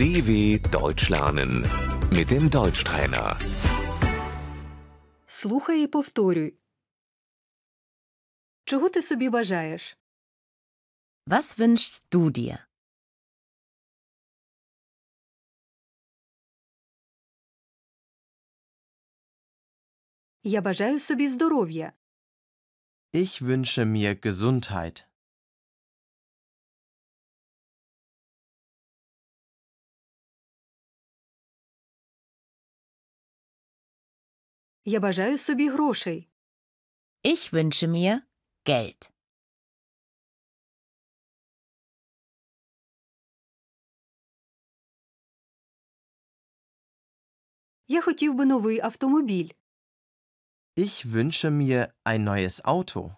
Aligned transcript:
DW 0.00 0.58
Deutsch 0.70 1.08
lernen 1.10 1.52
mit 2.10 2.30
dem 2.30 2.50
Deutschtrainer. 2.50 3.36
Слухай 5.26 5.82
і 5.84 5.86
повторюй. 5.86 6.54
Чого 8.64 8.88
ти 8.88 9.02
собі 9.02 9.28
бажаєш? 9.28 9.96
Was 11.26 11.58
wünschst 11.58 12.04
du 12.12 12.30
dir? 12.30 12.58
Я 20.42 20.60
bажаю 20.62 21.00
собі 21.00 21.28
здоров'я. 21.28 21.92
Ich 23.12 23.42
wünsche 23.42 23.84
mir 23.84 24.14
Gesundheit. 24.14 25.06
Я 34.84 35.00
бажаю 35.00 35.38
собі 35.38 35.68
грошей. 35.68 36.28
Ich 37.24 37.52
wünsche 37.52 37.88
mir 37.88 38.20
Geld. 38.64 39.10
Я 47.88 48.02
хотів 48.02 48.34
би 48.34 48.44
новий 48.44 48.80
автомобіль. 48.80 49.50
Ich 50.76 51.06
wünsche 51.06 51.50
mir 51.50 51.88
ein 52.04 52.24
neues 52.24 52.64
Auto. 52.64 53.16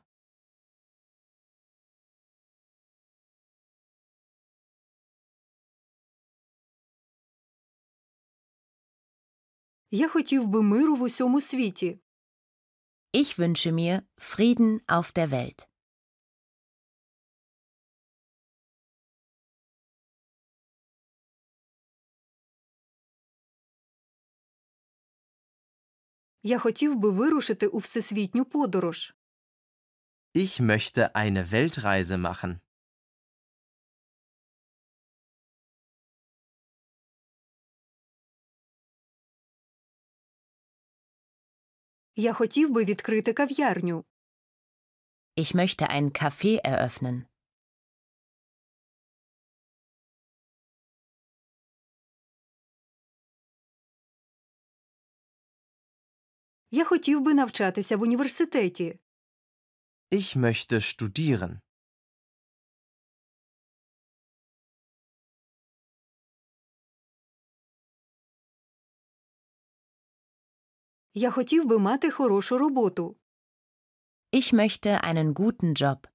Я 9.92 10.09
хотів 10.09 10.47
би 10.47 10.62
миру 10.62 10.95
в 10.97 11.03
усьому 11.03 11.41
світі. 11.41 11.98
Ich 13.14 13.39
wünsche 13.39 13.73
mir 13.73 14.03
Frieden 14.19 14.81
auf 14.87 15.12
der 15.17 15.28
Welt. 15.31 15.67
Я 26.42 26.59
хотів 26.59 26.95
би 26.97 27.11
вирушити 27.11 27.67
у 27.67 27.78
всесвітню 27.78 28.45
подорож. 28.45 29.14
Ich 30.34 30.61
möchte 30.61 31.12
eine 31.14 31.51
Weltreise 31.51 32.17
machen. 32.17 32.61
Я 42.17 42.33
хотів 42.33 42.70
би 42.70 42.84
відкрити 42.84 43.33
кав'ярню. 43.33 44.05
Ich 45.37 45.55
möchte 45.55 45.87
ein 45.87 46.11
Café 46.23 46.61
eröffnen. 46.64 47.23
Я 56.70 56.84
хотів 56.84 57.20
би 57.20 57.34
навчатися 57.34 57.97
в 57.97 58.03
університеті. 58.03 58.98
Ich 60.12 60.37
möchte 60.37 60.81
studieren. 60.81 61.61
Я 71.14 71.31
хотів 71.31 71.64
би 71.64 71.79
мати 71.79 72.11
хорошу 72.11 72.58
роботу. 72.58 73.17
Ich 74.33 74.52
möchte 74.52 75.01
einen 75.05 75.33
guten 75.35 75.83
Job. 75.83 76.07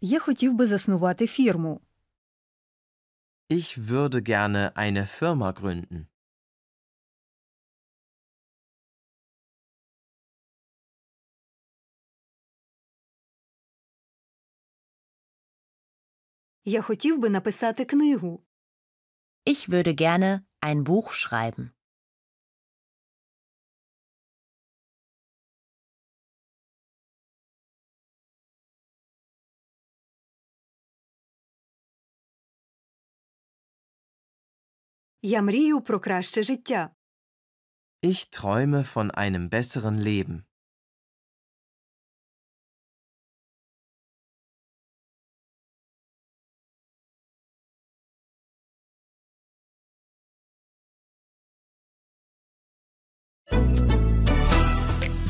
Я 0.00 0.20
хотів 0.20 0.54
би 0.54 0.66
заснувати 0.66 1.26
фірму. 1.26 1.80
Ich 3.50 3.78
würde 3.78 4.20
gerne 4.28 4.72
eine 4.72 5.06
Firma 5.06 5.52
gründen. 5.60 6.06
Я 16.66 16.82
хотів 16.82 17.18
би 17.18 17.30
написати 17.30 17.84
книгу. 17.84 18.44
Ich 19.46 19.68
würde 19.68 20.00
gerne 20.00 20.40
ein 20.60 20.82
Buch 20.82 21.10
schreiben. 21.12 21.70
Я 35.22 35.42
мрію 35.42 35.80
про 35.80 36.00
краще 36.00 36.42
життя. 36.42 36.90
Ich 38.02 38.30
träume 38.30 38.84
von 38.84 39.10
einem 39.10 39.48
besseren 39.48 40.00
Leben. 40.02 40.44